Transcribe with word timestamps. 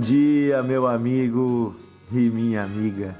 dia, 0.00 0.62
meu 0.62 0.86
amigo 0.86 1.76
e 2.10 2.30
minha 2.30 2.64
amiga. 2.64 3.14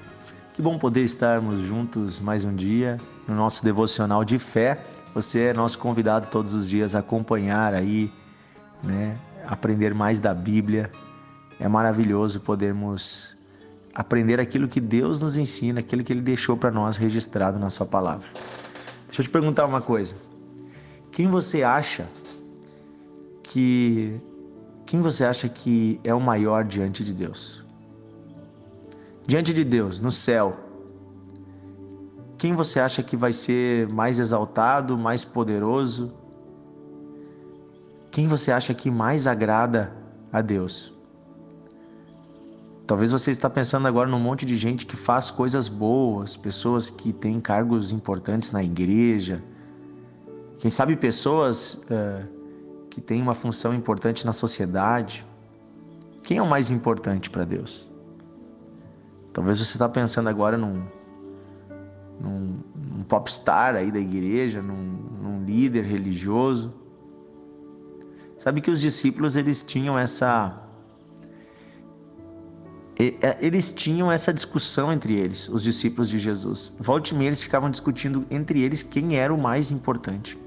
Que 0.55 0.63
bom 0.63 0.79
poder 0.79 1.05
estarmos 1.05 1.61
juntos 1.61 2.21
mais 2.21 2.47
um 2.47 2.55
dia 2.55 2.99
no 3.29 3.35
nosso 3.35 3.63
devocional 3.63 4.25
de 4.25 4.39
fé. 4.39 4.83
Você 5.15 5.41
é 5.41 5.53
nosso 5.53 5.79
convidado 5.79 6.29
todos 6.29 6.55
os 6.55 6.67
dias 6.67 6.95
a 6.95 7.01
acompanhar 7.01 7.75
aí, 7.75 8.11
né? 8.83 9.19
Aprender 9.47 9.93
mais 9.93 10.19
da 10.19 10.33
Bíblia. 10.33 10.91
É 11.59 11.69
maravilhoso 11.69 12.41
podermos 12.41 13.37
aprender 13.95 14.41
aquilo 14.41 14.67
que 14.67 14.81
Deus 14.81 15.21
nos 15.21 15.37
ensina, 15.37 15.81
aquilo 15.81 16.03
que 16.03 16.15
Ele 16.15 16.23
deixou 16.23 16.57
para 16.57 16.71
nós 16.71 16.97
registrado 16.97 17.59
na 17.59 17.69
Sua 17.69 17.85
palavra. 17.85 18.27
Deixa 19.07 19.21
eu 19.21 19.25
te 19.25 19.31
perguntar 19.31 19.67
uma 19.67 19.83
coisa. 19.83 20.17
Quem 21.13 21.29
você 21.29 21.63
acha 21.63 22.09
que 23.43 24.19
quem 24.91 25.01
você 25.01 25.25
acha 25.25 25.49
que 25.49 26.01
é 26.03 26.13
o 26.13 26.21
maior 26.21 26.65
diante 26.65 27.05
de 27.05 27.15
Deus? 27.15 27.65
Diante 29.25 29.55
de 29.55 29.63
Deus, 29.63 30.01
no 30.01 30.11
céu, 30.11 30.59
quem 32.37 32.57
você 32.57 32.81
acha 32.81 33.01
que 33.01 33.17
vai 33.17 33.33
ser 33.33 33.87
mais 33.87 34.19
exaltado, 34.19 34.99
mais 34.99 35.25
poderoso? 35.25 36.13
Quem 38.11 38.27
você 38.27 38.51
acha 38.51 38.75
que 38.75 38.91
mais 38.91 39.29
agrada 39.29 39.97
a 40.33 40.43
Deus? 40.43 40.93
Talvez 42.85 43.13
você 43.13 43.31
está 43.31 43.49
pensando 43.49 43.87
agora 43.87 44.11
num 44.11 44.19
monte 44.19 44.45
de 44.45 44.57
gente 44.57 44.85
que 44.87 44.97
faz 44.97 45.31
coisas 45.31 45.69
boas, 45.69 46.37
pessoas 46.37 46.91
que 46.91 47.13
têm 47.13 47.39
cargos 47.39 47.93
importantes 47.93 48.51
na 48.51 48.65
igreja, 48.65 49.41
quem 50.59 50.69
sabe 50.69 50.97
pessoas 50.97 51.75
uh, 51.75 52.40
que 52.91 53.01
tem 53.01 53.23
uma 53.23 53.35
função 53.35 53.73
importante 53.73 54.27
na 54.27 54.33
sociedade, 54.33 55.25
quem 56.25 56.39
é 56.39 56.43
o 56.43 56.47
mais 56.47 56.71
importante 56.71 57.31
para 57.31 57.45
Deus? 57.45 57.89
Talvez 59.33 59.59
você 59.59 59.77
está 59.77 59.89
pensando 59.89 60.29
agora 60.29 60.59
num, 60.59 60.83
num, 62.21 62.59
num 62.75 63.03
popstar 63.05 63.77
aí 63.77 63.93
da 63.93 64.01
igreja, 64.01 64.61
num, 64.61 64.99
num 65.23 65.45
líder 65.45 65.85
religioso. 65.85 66.75
Sabe 68.37 68.61
que 68.61 68.71
os 68.71 68.81
discípulos 68.81 69.37
eles 69.37 69.63
tinham 69.63 69.97
essa 69.97 70.67
é, 72.99 73.39
eles 73.41 73.73
tinham 73.73 74.13
essa 74.13 74.31
discussão 74.31 74.93
entre 74.93 75.15
eles, 75.15 75.49
os 75.49 75.63
discípulos 75.63 76.09
de 76.11 76.19
Jesus. 76.19 76.77
Volte 76.79 77.15
e 77.15 77.17
meia 77.17 77.29
eles 77.29 77.43
ficavam 77.43 77.71
discutindo 77.71 78.27
entre 78.31 78.61
eles 78.61 78.83
quem 78.83 79.17
era 79.17 79.33
o 79.33 79.39
mais 79.41 79.71
importante 79.71 80.39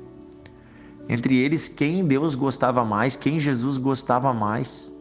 entre 1.08 1.38
eles 1.38 1.68
quem 1.68 2.06
Deus 2.06 2.36
gostava 2.36 2.84
mais, 2.86 3.16
quem 3.16 3.40
Jesus 3.40 3.78
gostava 3.78 4.34
mais. 4.34 4.92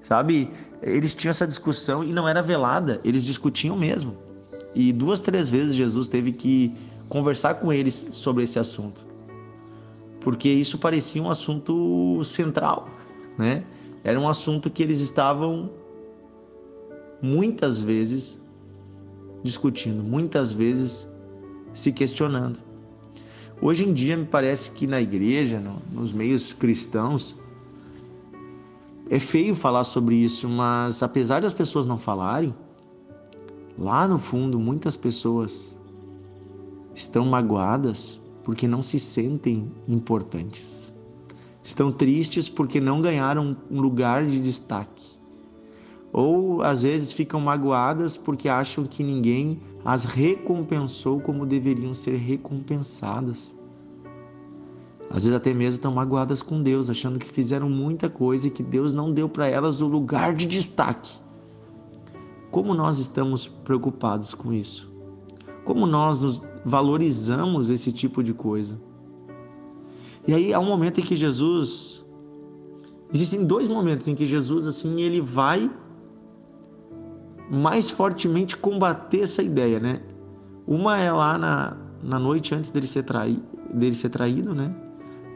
Sabe? 0.00 0.50
Eles 0.82 1.14
tinham 1.14 1.30
essa 1.30 1.46
discussão 1.46 2.02
e 2.02 2.12
não 2.12 2.26
era 2.26 2.42
velada, 2.42 3.00
eles 3.04 3.24
discutiam 3.24 3.76
mesmo. 3.76 4.16
E 4.74 4.92
duas, 4.92 5.20
três 5.20 5.50
vezes 5.50 5.74
Jesus 5.74 6.08
teve 6.08 6.32
que 6.32 6.74
conversar 7.08 7.54
com 7.54 7.72
eles 7.72 8.06
sobre 8.12 8.44
esse 8.44 8.58
assunto. 8.58 9.06
Porque 10.20 10.48
isso 10.48 10.78
parecia 10.78 11.22
um 11.22 11.30
assunto 11.30 12.22
central, 12.24 12.88
né? 13.36 13.64
Era 14.02 14.18
um 14.18 14.28
assunto 14.28 14.70
que 14.70 14.82
eles 14.82 15.00
estavam 15.00 15.70
muitas 17.20 17.80
vezes 17.80 18.40
discutindo, 19.42 20.02
muitas 20.02 20.52
vezes 20.52 21.08
se 21.74 21.92
questionando. 21.92 22.69
Hoje 23.62 23.86
em 23.86 23.92
dia, 23.92 24.16
me 24.16 24.24
parece 24.24 24.72
que 24.72 24.86
na 24.86 25.02
igreja, 25.02 25.60
no, 25.60 25.76
nos 25.92 26.12
meios 26.12 26.54
cristãos, 26.54 27.36
é 29.10 29.20
feio 29.20 29.54
falar 29.54 29.84
sobre 29.84 30.14
isso, 30.14 30.48
mas 30.48 31.02
apesar 31.02 31.42
das 31.42 31.52
pessoas 31.52 31.86
não 31.86 31.98
falarem, 31.98 32.54
lá 33.76 34.08
no 34.08 34.18
fundo, 34.18 34.58
muitas 34.58 34.96
pessoas 34.96 35.76
estão 36.94 37.26
magoadas 37.26 38.18
porque 38.44 38.66
não 38.66 38.80
se 38.80 38.98
sentem 38.98 39.70
importantes. 39.86 40.90
Estão 41.62 41.92
tristes 41.92 42.48
porque 42.48 42.80
não 42.80 43.02
ganharam 43.02 43.54
um 43.70 43.78
lugar 43.78 44.26
de 44.26 44.40
destaque. 44.40 45.18
Ou 46.12 46.62
às 46.62 46.82
vezes 46.82 47.12
ficam 47.12 47.40
magoadas 47.40 48.16
porque 48.16 48.48
acham 48.48 48.84
que 48.84 49.04
ninguém 49.04 49.60
as 49.84 50.04
recompensou 50.04 51.20
como 51.20 51.46
deveriam 51.46 51.94
ser 51.94 52.16
recompensadas. 52.16 53.56
Às 55.08 55.24
vezes 55.24 55.34
até 55.34 55.52
mesmo 55.52 55.78
estão 55.78 55.92
magoadas 55.92 56.42
com 56.42 56.62
Deus, 56.62 56.88
achando 56.88 57.18
que 57.18 57.26
fizeram 57.26 57.68
muita 57.68 58.08
coisa 58.08 58.46
e 58.46 58.50
que 58.50 58.62
Deus 58.62 58.92
não 58.92 59.12
deu 59.12 59.28
para 59.28 59.48
elas 59.48 59.80
o 59.80 59.88
lugar 59.88 60.34
de 60.34 60.46
destaque. 60.46 61.18
Como 62.50 62.74
nós 62.74 62.98
estamos 62.98 63.46
preocupados 63.46 64.34
com 64.34 64.52
isso? 64.52 64.90
Como 65.64 65.86
nós 65.86 66.20
nos 66.20 66.42
valorizamos 66.64 67.70
esse 67.70 67.92
tipo 67.92 68.22
de 68.22 68.34
coisa? 68.34 68.78
E 70.26 70.34
aí 70.34 70.52
há 70.52 70.60
um 70.60 70.66
momento 70.66 71.00
em 71.00 71.04
que 71.04 71.16
Jesus 71.16 72.04
existem 73.12 73.44
dois 73.44 73.68
momentos 73.68 74.06
em 74.06 74.14
que 74.14 74.26
Jesus 74.26 74.66
assim 74.66 75.00
ele 75.00 75.20
vai 75.20 75.70
mais 77.50 77.90
fortemente 77.90 78.56
combater 78.56 79.22
essa 79.22 79.42
ideia, 79.42 79.80
né? 79.80 80.00
Uma 80.66 80.98
é 80.98 81.10
lá 81.10 81.36
na, 81.36 81.76
na 82.00 82.18
noite 82.18 82.54
antes 82.54 82.70
dele 82.70 82.86
ser, 82.86 83.02
trai, 83.02 83.42
dele 83.74 83.94
ser 83.94 84.10
traído, 84.10 84.54
né? 84.54 84.72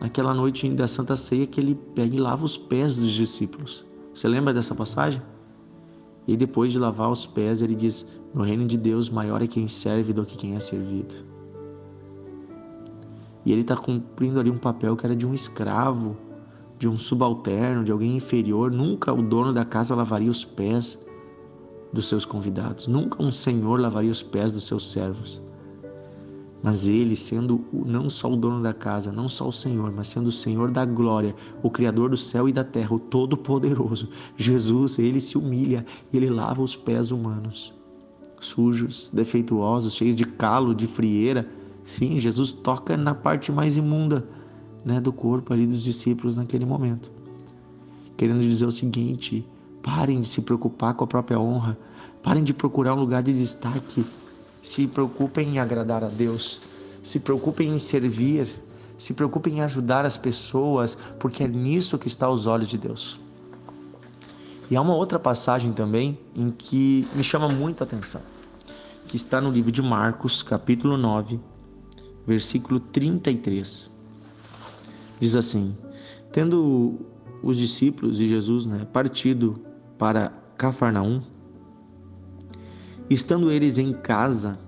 Naquela 0.00 0.32
noite 0.32 0.68
da 0.70 0.86
Santa 0.86 1.16
Ceia 1.16 1.46
que 1.46 1.60
ele 1.60 1.74
pega 1.74 2.14
e 2.14 2.20
lava 2.20 2.44
os 2.44 2.56
pés 2.56 2.96
dos 2.96 3.10
discípulos. 3.10 3.84
Você 4.14 4.28
lembra 4.28 4.54
dessa 4.54 4.74
passagem? 4.74 5.20
E 6.26 6.36
depois 6.36 6.72
de 6.72 6.78
lavar 6.78 7.10
os 7.10 7.26
pés, 7.26 7.60
ele 7.60 7.74
diz: 7.74 8.06
No 8.32 8.44
reino 8.44 8.64
de 8.64 8.78
Deus, 8.78 9.10
maior 9.10 9.42
é 9.42 9.46
quem 9.46 9.66
serve 9.66 10.12
do 10.12 10.24
que 10.24 10.36
quem 10.36 10.54
é 10.54 10.60
servido. 10.60 11.14
E 13.44 13.52
ele 13.52 13.62
está 13.62 13.76
cumprindo 13.76 14.38
ali 14.38 14.50
um 14.50 14.56
papel 14.56 14.96
que 14.96 15.04
era 15.04 15.16
de 15.16 15.26
um 15.26 15.34
escravo, 15.34 16.16
de 16.78 16.88
um 16.88 16.96
subalterno, 16.96 17.84
de 17.84 17.92
alguém 17.92 18.16
inferior. 18.16 18.70
Nunca 18.70 19.12
o 19.12 19.20
dono 19.20 19.52
da 19.52 19.64
casa 19.64 19.94
lavaria 19.94 20.30
os 20.30 20.44
pés 20.44 21.03
dos 21.94 22.08
seus 22.08 22.26
convidados. 22.26 22.86
Nunca 22.86 23.22
um 23.22 23.30
senhor 23.30 23.80
lavaria 23.80 24.10
os 24.10 24.22
pés 24.22 24.52
dos 24.52 24.64
seus 24.64 24.90
servos. 24.90 25.40
Mas 26.64 26.88
ele, 26.88 27.14
sendo 27.14 27.62
não 27.72 28.08
só 28.08 28.32
o 28.32 28.36
dono 28.36 28.62
da 28.62 28.72
casa, 28.72 29.12
não 29.12 29.28
só 29.28 29.48
o 29.48 29.52
Senhor, 29.52 29.92
mas 29.94 30.06
sendo 30.06 30.28
o 30.28 30.32
Senhor 30.32 30.70
da 30.70 30.82
glória, 30.86 31.36
o 31.62 31.70
Criador 31.70 32.08
do 32.08 32.16
céu 32.16 32.48
e 32.48 32.52
da 32.54 32.64
terra, 32.64 32.94
o 32.94 32.98
Todo-Poderoso, 32.98 34.08
Jesus, 34.34 34.98
ele 34.98 35.20
se 35.20 35.36
humilha, 35.36 35.84
ele 36.10 36.30
lava 36.30 36.62
os 36.62 36.74
pés 36.74 37.10
humanos, 37.10 37.74
sujos, 38.40 39.10
defeituosos, 39.12 39.92
cheios 39.92 40.16
de 40.16 40.24
calo, 40.24 40.74
de 40.74 40.86
frieira. 40.86 41.46
Sim, 41.82 42.18
Jesus 42.18 42.50
toca 42.50 42.96
na 42.96 43.14
parte 43.14 43.52
mais 43.52 43.76
imunda 43.76 44.26
né, 44.82 45.02
do 45.02 45.12
corpo 45.12 45.52
ali 45.52 45.66
dos 45.66 45.82
discípulos 45.82 46.34
naquele 46.34 46.64
momento, 46.64 47.12
querendo 48.16 48.40
dizer 48.40 48.64
o 48.64 48.72
seguinte: 48.72 49.46
Parem 49.84 50.22
de 50.22 50.28
se 50.28 50.40
preocupar 50.40 50.94
com 50.94 51.04
a 51.04 51.06
própria 51.06 51.38
honra. 51.38 51.76
Parem 52.22 52.42
de 52.42 52.54
procurar 52.54 52.94
um 52.94 52.98
lugar 52.98 53.22
de 53.22 53.34
destaque. 53.34 54.02
Se 54.62 54.86
preocupem 54.86 55.50
em 55.50 55.58
agradar 55.58 56.02
a 56.02 56.08
Deus. 56.08 56.62
Se 57.02 57.20
preocupem 57.20 57.68
em 57.68 57.78
servir. 57.78 58.48
Se 58.96 59.12
preocupem 59.12 59.58
em 59.58 59.60
ajudar 59.60 60.06
as 60.06 60.16
pessoas, 60.16 60.96
porque 61.20 61.44
é 61.44 61.46
nisso 61.46 61.98
que 61.98 62.08
está 62.08 62.30
os 62.30 62.46
olhos 62.46 62.68
de 62.68 62.78
Deus. 62.78 63.20
E 64.70 64.76
há 64.76 64.80
uma 64.80 64.94
outra 64.94 65.18
passagem 65.18 65.74
também 65.74 66.18
em 66.34 66.50
que 66.50 67.06
me 67.14 67.22
chama 67.22 67.48
muito 67.48 67.82
a 67.82 67.84
atenção, 67.84 68.22
que 69.06 69.16
está 69.16 69.38
no 69.38 69.50
livro 69.50 69.70
de 69.70 69.82
Marcos, 69.82 70.42
capítulo 70.42 70.96
9, 70.96 71.38
versículo 72.26 72.80
33. 72.80 73.90
Diz 75.20 75.36
assim: 75.36 75.76
Tendo 76.32 76.98
os 77.42 77.58
discípulos 77.58 78.16
de 78.16 78.26
Jesus 78.26 78.64
né, 78.64 78.86
partido 78.90 79.60
para 80.04 80.30
Cafarnaum. 80.58 81.22
Estando 83.08 83.50
eles 83.50 83.78
em 83.78 83.90
casa, 83.94 84.58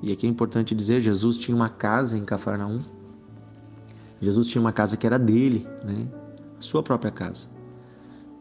e 0.00 0.12
aqui 0.12 0.24
é 0.24 0.30
importante 0.30 0.72
dizer, 0.72 1.00
Jesus 1.00 1.36
tinha 1.36 1.56
uma 1.56 1.68
casa 1.68 2.16
em 2.16 2.24
Cafarnaum. 2.24 2.78
Jesus 4.20 4.46
tinha 4.46 4.62
uma 4.62 4.70
casa 4.70 4.96
que 4.96 5.04
era 5.04 5.18
dele, 5.18 5.66
né? 5.84 6.06
Sua 6.60 6.80
própria 6.80 7.10
casa. 7.10 7.48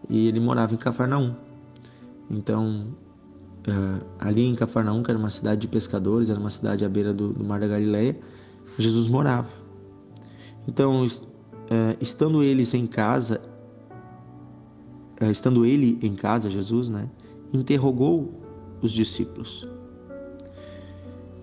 E 0.08 0.28
ele 0.28 0.40
morava 0.40 0.76
em 0.76 0.78
Cafarnaum. 0.78 1.34
Então, 2.30 2.96
uh, 3.68 4.06
ali 4.20 4.46
em 4.46 4.54
Cafarnaum, 4.54 5.02
que 5.02 5.10
era 5.10 5.18
uma 5.18 5.32
cidade 5.32 5.62
de 5.62 5.68
pescadores, 5.68 6.30
era 6.30 6.40
uma 6.40 6.52
cidade 6.52 6.86
à 6.86 6.90
beira 6.90 7.12
do, 7.12 7.34
do 7.34 7.44
Mar 7.44 7.60
da 7.60 7.68
Galileia, 7.68 8.16
Jesus 8.78 9.08
morava. 9.08 9.50
Então, 10.68 11.04
uh, 11.04 11.08
estando 12.00 12.44
eles 12.44 12.76
em 12.76 12.86
casa, 12.86 13.42
estando 15.30 15.66
ele 15.66 16.00
em 16.02 16.16
casa, 16.16 16.50
Jesus, 16.50 16.90
né, 16.90 17.10
interrogou 17.54 18.34
os 18.82 18.92
discípulos: 18.92 19.68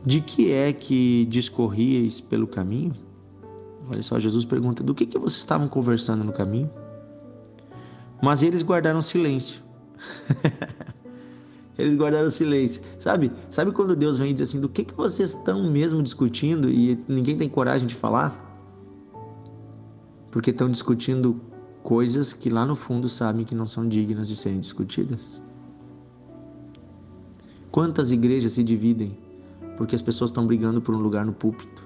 De 0.05 0.21
que 0.21 0.51
é 0.51 0.73
que 0.73 1.27
discorríeis 1.27 2.21
pelo 2.21 2.47
caminho? 2.47 2.95
Olha 3.89 4.03
só, 4.03 4.19
Jesus 4.19 4.45
pergunta: 4.45 4.83
Do 4.83 4.95
que, 4.95 5.07
que 5.07 5.19
vocês 5.19 5.39
estavam 5.39 5.69
conversando 5.69 6.25
no 6.25 6.33
caminho? 6.33 6.71
Mas 8.23 8.43
eles 8.43 8.63
guardaram 8.63 9.01
silêncio. 9.01 9.61
eles 11.79 11.95
guardaram 11.95 12.31
silêncio. 12.31 12.83
Sabe? 12.99 13.31
Sabe 13.51 13.71
quando 13.71 13.95
Deus 13.95 14.19
vem 14.19 14.31
e 14.31 14.33
diz 14.33 14.49
assim: 14.49 14.61
do 14.61 14.69
que, 14.69 14.85
que 14.85 14.95
vocês 14.95 15.31
estão 15.35 15.71
mesmo 15.71 16.03
discutindo 16.03 16.69
e 16.69 16.99
ninguém 17.07 17.37
tem 17.37 17.49
coragem 17.49 17.87
de 17.87 17.95
falar? 17.95 18.45
Porque 20.31 20.51
estão 20.51 20.71
discutindo 20.71 21.41
coisas 21.89 22.35
que 22.35 22.51
lá 22.51 22.67
no 22.67 22.75
fundo 22.75 23.09
sabem 23.09 23.47
que 23.47 23.55
não 23.55 23.65
são 23.65 23.89
dignas 23.89 24.29
de 24.29 24.37
serem 24.37 24.61
discutidas. 24.61 25.43
Quantas 27.71 28.11
igrejas 28.11 28.53
se 28.53 28.63
dividem 28.63 29.17
porque 29.79 29.97
as 29.97 30.03
pessoas 30.03 30.29
estão 30.29 30.47
brigando 30.47 30.83
por 30.83 30.95
um 30.95 30.99
lugar 30.99 31.25
no 31.25 31.33
púlpito? 31.33 31.83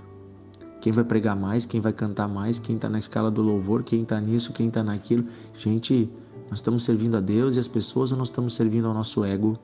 Quem 0.81 0.93
vai 0.93 1.04
pregar 1.04 1.37
mais, 1.37 1.64
quem 1.64 1.81
vai 1.81 1.93
cantar 1.93 2.26
mais, 2.26 2.58
quem 2.58 2.75
está 2.75 2.88
na 2.88 2.99
escala 2.99 3.31
do 3.31 3.43
louvor, 3.43 3.84
quem 3.84 4.02
está 4.02 4.20
nisso, 4.20 4.52
quem 4.52 4.66
está 4.66 4.82
naquilo. 4.82 5.25
Gente, 5.56 6.10
nós 6.50 6.58
estamos 6.58 6.82
servindo 6.82 7.16
a 7.16 7.20
Deus 7.20 7.54
e 7.54 7.60
as 7.60 7.69
pessoas 7.69 8.10
ou 8.10 8.19
nós 8.19 8.26
estamos 8.26 8.54
servindo 8.54 8.88
ao 8.88 8.94
nosso 8.94 9.25
ego? 9.25 9.56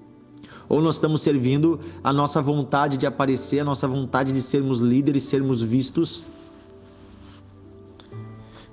Ou 0.69 0.81
nós 0.81 0.95
estamos 0.95 1.21
servindo 1.21 1.81
a 2.05 2.13
nossa 2.13 2.41
vontade 2.41 2.97
de 2.97 3.09
aparecer, 3.09 3.59
a 3.59 3.65
nossa 3.65 3.89
vontade 3.89 4.31
de 4.31 4.41
sermos 4.41 4.79
líderes, 4.79 5.25
sermos 5.25 5.61
vistos? 5.61 6.23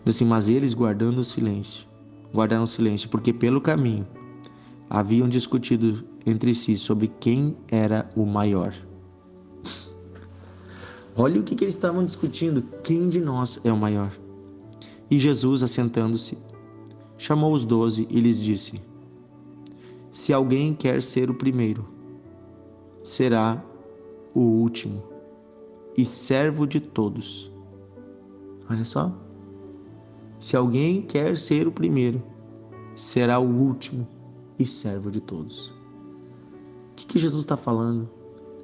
Assim, 0.06 0.26
mas 0.26 0.50
eles 0.50 0.74
guardando 0.74 1.20
o 1.20 1.24
silêncio, 1.24 1.88
guardaram 2.32 2.64
o 2.64 2.68
silêncio, 2.68 3.10
porque 3.10 3.34
pelo 3.34 3.60
caminho 3.60 4.06
haviam 4.88 5.28
discutido 5.28 6.06
entre 6.26 6.54
si 6.54 6.78
sobre 6.78 7.08
quem 7.20 7.58
era 7.68 8.08
o 8.16 8.24
maior. 8.26 8.74
Olha 11.18 11.40
o 11.40 11.44
que, 11.44 11.56
que 11.56 11.64
eles 11.64 11.74
estavam 11.74 12.06
discutindo: 12.06 12.62
quem 12.84 13.10
de 13.10 13.20
nós 13.20 13.60
é 13.64 13.72
o 13.72 13.78
maior? 13.78 14.12
E 15.10 15.18
Jesus, 15.18 15.64
assentando-se, 15.64 16.38
chamou 17.18 17.52
os 17.52 17.66
doze 17.66 18.08
e 18.10 18.20
lhes 18.20 18.40
disse: 18.40 18.80
Se 20.12 20.32
alguém 20.32 20.76
quer 20.76 21.02
ser 21.02 21.32
o 21.32 21.36
primeiro, 21.36 21.84
será 23.04 23.64
o 24.36 24.42
último 24.42 25.02
e 25.98 26.06
servo 26.06 26.68
de 26.68 26.80
todos. 26.80 27.52
Olha 28.70 28.84
só. 28.84 29.25
Se 30.46 30.56
alguém 30.56 31.02
quer 31.02 31.36
ser 31.36 31.68
o 31.68 31.72
primeiro, 31.72 32.22
será 32.96 33.40
o 33.40 33.50
último 33.50 34.08
e 34.60 34.64
servo 34.64 35.10
de 35.10 35.20
todos. 35.20 35.70
O 36.92 36.96
que, 36.96 37.08
que 37.08 37.18
Jesus 37.18 37.42
está 37.42 37.58
falando? 37.58 38.08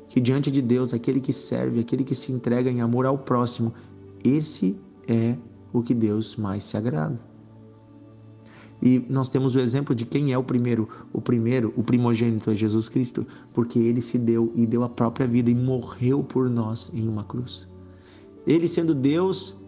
que 0.07 0.19
diante 0.19 0.51
de 0.51 0.61
Deus, 0.61 0.93
aquele 0.93 1.19
que 1.19 1.33
serve, 1.33 1.79
aquele 1.79 2.03
que 2.03 2.13
se 2.13 2.31
entrega 2.31 2.69
em 2.69 2.81
amor 2.81 3.07
ao 3.07 3.17
próximo, 3.17 3.73
esse 4.23 4.77
é 5.07 5.35
o 5.73 5.81
que 5.81 5.95
Deus 5.95 6.35
mais 6.35 6.63
se 6.65 6.77
agrada. 6.77 7.19
E 8.79 9.03
nós 9.09 9.31
temos 9.31 9.55
o 9.55 9.59
exemplo 9.59 9.95
de 9.95 10.05
quem 10.05 10.31
é 10.33 10.37
o 10.37 10.43
primeiro. 10.43 10.87
O 11.11 11.19
primeiro, 11.19 11.73
o 11.75 11.81
primogênito 11.81 12.51
é 12.51 12.55
Jesus 12.55 12.89
Cristo, 12.89 13.25
porque 13.53 13.79
ele 13.79 14.03
se 14.03 14.19
deu 14.19 14.51
e 14.55 14.67
deu 14.67 14.83
a 14.83 14.89
própria 14.89 15.25
vida 15.25 15.49
e 15.49 15.55
morreu 15.55 16.23
por 16.23 16.47
nós 16.47 16.91
em 16.93 17.07
uma 17.07 17.23
cruz. 17.23 17.67
Ele, 18.45 18.67
sendo 18.67 18.93
Deus, 18.93 19.60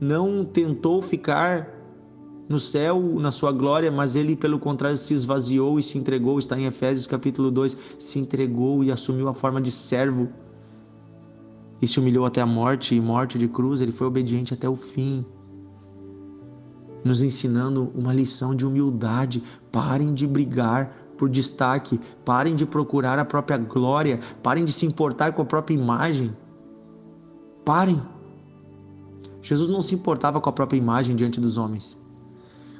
não 0.00 0.44
tentou 0.44 1.02
ficar 1.02 1.78
no 2.48 2.58
céu, 2.58 3.00
na 3.20 3.30
sua 3.30 3.52
glória, 3.52 3.90
mas 3.90 4.16
ele, 4.16 4.34
pelo 4.34 4.58
contrário, 4.58 4.96
se 4.96 5.12
esvaziou 5.12 5.78
e 5.78 5.82
se 5.82 5.98
entregou. 5.98 6.38
Está 6.38 6.58
em 6.58 6.64
Efésios 6.64 7.06
capítulo 7.06 7.50
2: 7.50 7.76
se 7.98 8.18
entregou 8.18 8.82
e 8.82 8.90
assumiu 8.90 9.28
a 9.28 9.34
forma 9.34 9.60
de 9.60 9.70
servo 9.70 10.28
e 11.80 11.86
se 11.86 12.00
humilhou 12.00 12.24
até 12.24 12.40
a 12.40 12.46
morte 12.46 12.94
e 12.94 13.00
morte 13.00 13.38
de 13.38 13.48
cruz. 13.48 13.80
Ele 13.80 13.92
foi 13.92 14.06
obediente 14.06 14.54
até 14.54 14.68
o 14.68 14.74
fim, 14.74 15.24
nos 17.04 17.20
ensinando 17.22 17.92
uma 17.94 18.12
lição 18.14 18.54
de 18.54 18.66
humildade. 18.66 19.42
Parem 19.70 20.14
de 20.14 20.26
brigar 20.26 20.90
por 21.18 21.28
destaque, 21.28 22.00
parem 22.24 22.54
de 22.54 22.64
procurar 22.64 23.18
a 23.18 23.24
própria 23.24 23.58
glória, 23.58 24.20
parem 24.42 24.64
de 24.64 24.72
se 24.72 24.86
importar 24.86 25.32
com 25.32 25.42
a 25.42 25.46
própria 25.46 25.74
imagem. 25.74 26.34
Parem. 27.64 28.00
Jesus 29.42 29.68
não 29.68 29.82
se 29.82 29.94
importava 29.94 30.40
com 30.40 30.48
a 30.48 30.52
própria 30.52 30.78
imagem 30.78 31.14
diante 31.14 31.40
dos 31.40 31.56
homens. 31.56 31.98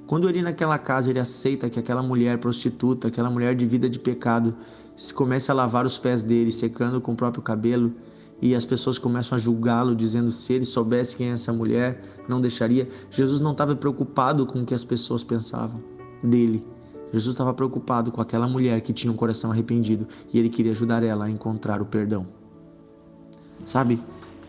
Quando 0.06 0.28
ele 0.28 0.40
naquela 0.40 0.78
casa 0.78 1.10
ele 1.10 1.19
aceita 1.19 1.69
que 1.69 1.78
aquela 1.78 2.02
mulher 2.02 2.38
prostituta, 2.38 3.08
aquela 3.08 3.28
mulher 3.28 3.55
de 3.55 3.66
vida 3.66 3.90
de 3.90 3.99
pecado, 3.99 4.55
se 4.96 5.12
comece 5.12 5.50
a 5.50 5.55
lavar 5.55 5.84
os 5.84 5.99
pés 5.99 6.22
dele, 6.22 6.50
secando 6.50 7.00
com 7.00 7.12
o 7.12 7.16
próprio 7.16 7.43
cabelo, 7.43 7.93
e 8.40 8.55
as 8.55 8.64
pessoas 8.64 8.99
começam 8.99 9.37
a 9.37 9.38
julgá-lo, 9.38 9.94
dizendo 9.94 10.32
se 10.32 10.52
ele 10.55 10.64
soubesse 10.64 11.16
quem 11.16 11.28
é 11.28 11.32
essa 11.32 11.52
mulher, 11.52 12.00
não 12.28 12.40
deixaria. 12.40 12.88
Jesus 13.10 13.40
não 13.40 13.52
estava 13.52 13.76
preocupado 13.76 14.46
com 14.46 14.62
o 14.62 14.64
que 14.64 14.75
as 14.75 14.84
pessoas 14.84 15.22
pensavam 15.22 15.82
dele. 16.22 16.64
Jesus 17.12 17.34
estava 17.34 17.52
preocupado 17.55 18.12
com 18.12 18.20
aquela 18.20 18.46
mulher 18.46 18.81
que 18.81 18.93
tinha 18.93 19.12
um 19.12 19.16
coração 19.16 19.50
arrependido 19.50 20.06
e 20.32 20.38
ele 20.38 20.49
queria 20.49 20.72
ajudar 20.72 21.02
ela 21.02 21.25
a 21.25 21.31
encontrar 21.31 21.81
o 21.81 21.87
perdão. 21.87 22.26
Sabe? 23.64 23.99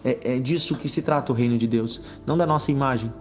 É, 0.03 0.35
é 0.35 0.39
disso 0.39 0.75
que 0.75 0.87
se 0.87 1.01
trata 1.01 1.31
o 1.31 1.35
reino 1.35 1.57
de 1.57 1.67
Deus, 1.67 2.01
não 2.25 2.37
da 2.37 2.45
nossa 2.45 2.71
imagem, 2.71 3.13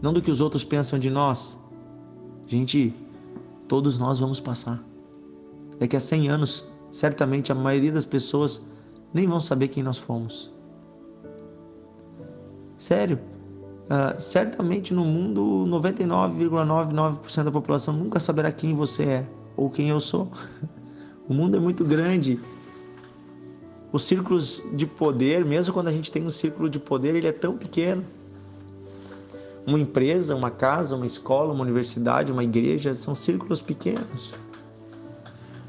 não 0.00 0.12
do 0.12 0.22
que 0.22 0.30
os 0.30 0.40
outros 0.40 0.64
pensam 0.64 0.98
de 0.98 1.10
nós. 1.10 1.58
Gente, 2.46 2.94
todos 3.68 3.98
nós 3.98 4.18
vamos 4.18 4.40
passar. 4.40 4.82
Daqui 5.78 5.96
a 5.96 6.00
100 6.00 6.28
anos, 6.28 6.68
certamente 6.90 7.52
a 7.52 7.54
maioria 7.54 7.92
das 7.92 8.04
pessoas 8.04 8.62
nem 9.12 9.26
vão 9.26 9.40
saber 9.40 9.68
quem 9.68 9.82
nós 9.82 9.98
fomos. 9.98 10.52
Sério, 12.76 13.18
uh, 13.86 14.20
certamente 14.20 14.92
no 14.92 15.04
mundo 15.04 15.66
99,99% 15.68 17.44
da 17.44 17.52
população 17.52 17.94
nunca 17.94 18.18
saberá 18.18 18.50
quem 18.50 18.74
você 18.74 19.04
é 19.04 19.26
ou 19.56 19.70
quem 19.70 19.88
eu 19.88 20.00
sou. 20.00 20.28
O 21.28 21.34
mundo 21.34 21.56
é 21.56 21.60
muito 21.60 21.84
grande. 21.84 22.38
Os 23.92 24.04
círculos 24.04 24.62
de 24.72 24.86
poder, 24.86 25.44
mesmo 25.44 25.72
quando 25.72 25.88
a 25.88 25.92
gente 25.92 26.10
tem 26.10 26.26
um 26.26 26.30
círculo 26.30 26.68
de 26.68 26.78
poder, 26.78 27.14
ele 27.14 27.26
é 27.26 27.32
tão 27.32 27.56
pequeno 27.56 28.04
uma 29.66 29.78
empresa, 29.78 30.34
uma 30.34 30.50
casa, 30.50 30.96
uma 30.96 31.06
escola, 31.06 31.52
uma 31.52 31.62
universidade, 31.62 32.32
uma 32.32 32.44
igreja, 32.44 32.94
são 32.94 33.14
círculos 33.14 33.62
pequenos. 33.62 34.34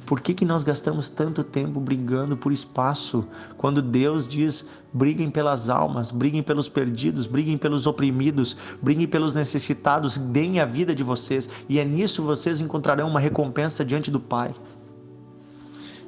Por 0.05 0.19
que, 0.19 0.33
que 0.33 0.45
nós 0.45 0.63
gastamos 0.63 1.07
tanto 1.07 1.43
tempo 1.43 1.79
brigando 1.79 2.35
por 2.35 2.51
espaço, 2.51 3.25
quando 3.57 3.81
Deus 3.81 4.27
diz: 4.27 4.65
briguem 4.91 5.29
pelas 5.29 5.69
almas, 5.69 6.11
briguem 6.11 6.43
pelos 6.43 6.67
perdidos, 6.67 7.25
briguem 7.25 7.57
pelos 7.57 7.87
oprimidos, 7.87 8.57
briguem 8.81 9.07
pelos 9.07 9.33
necessitados, 9.33 10.17
deem 10.17 10.59
a 10.59 10.65
vida 10.65 10.93
de 10.93 11.03
vocês, 11.03 11.47
e 11.69 11.79
é 11.79 11.85
nisso 11.85 12.21
vocês 12.21 12.59
encontrarão 12.59 13.07
uma 13.07 13.19
recompensa 13.19 13.85
diante 13.85 14.11
do 14.11 14.19
Pai. 14.19 14.53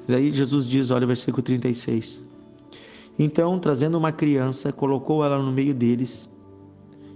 Daí 0.07 0.31
Jesus 0.31 0.65
diz: 0.67 0.91
olha 0.91 1.05
o 1.05 1.07
versículo 1.07 1.41
36. 1.41 2.23
Então, 3.17 3.57
trazendo 3.59 3.97
uma 3.97 4.11
criança, 4.11 4.73
colocou 4.73 5.23
ela 5.23 5.37
no 5.37 5.51
meio 5.51 5.73
deles 5.73 6.29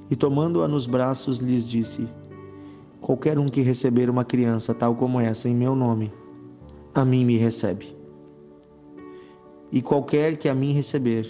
e 0.10 0.16
tomando-a 0.16 0.68
nos 0.68 0.88
braços 0.88 1.38
lhes 1.38 1.68
disse: 1.68 2.08
Qualquer 3.02 3.38
um 3.38 3.50
que 3.50 3.62
receber 3.62 4.10
uma 4.10 4.26
criança 4.26 4.74
tal 4.74 4.96
como 4.96 5.20
essa 5.20 5.48
em 5.48 5.56
meu 5.56 5.76
nome, 5.76 6.12
a 6.94 7.06
mim 7.06 7.26
me 7.26 7.38
recebe. 7.38 7.96
E 9.72 9.82
qualquer 9.82 10.38
que 10.38 10.50
a 10.50 10.56
mim 10.56 10.72
receber, 10.72 11.28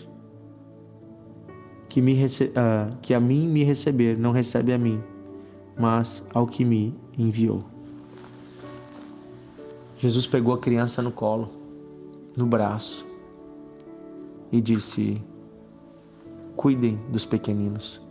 que, 1.89 2.01
me 2.01 2.13
rece 2.13 2.45
uh, 2.45 2.95
que 3.01 3.13
a 3.13 3.19
mim 3.19 3.47
me 3.49 3.63
receber, 3.63 4.17
não 4.17 4.31
recebe 4.31 4.71
a 4.71 4.77
mim, 4.77 5.03
mas 5.77 6.25
ao 6.33 6.47
que 6.47 6.63
me 6.63 6.95
enviou. 7.17 7.65
Jesus 9.99 10.25
pegou 10.25 10.55
a 10.55 10.57
criança 10.57 10.99
no 11.03 11.11
colo, 11.11 11.51
no 12.35 12.47
braço, 12.47 13.05
e 14.51 14.59
disse: 14.59 15.21
Cuidem 16.55 16.99
dos 17.11 17.23
pequeninos 17.23 18.09